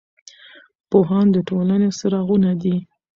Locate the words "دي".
2.61-2.75